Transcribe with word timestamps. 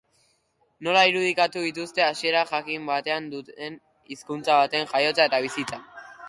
Nola 0.85 1.01
irudikatu 1.09 1.61
dituzue 1.65 2.03
hasiera 2.05 2.41
jakin 2.53 2.89
bat 2.93 3.11
duen 3.35 3.77
hizkuntza 4.17 4.57
baten 4.63 4.91
jaiotza 4.95 5.29
eta 5.31 5.43
bizitza? 5.47 5.81